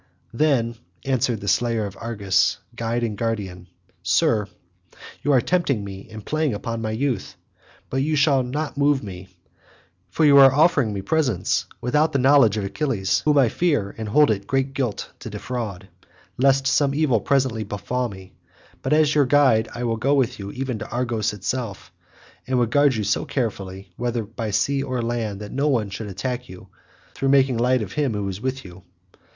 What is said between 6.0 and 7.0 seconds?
and playing upon my